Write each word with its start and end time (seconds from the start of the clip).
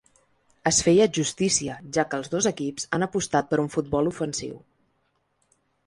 Es 0.69 0.79
feia 0.87 1.05
justícia, 1.17 1.75
ja 1.99 2.07
que 2.13 2.19
els 2.21 2.31
dos 2.37 2.49
equips 2.53 2.89
han 2.99 3.07
apostat 3.09 3.53
per 3.53 3.63
un 3.67 3.73
futbol 3.79 4.13
ofensiu. 4.15 4.61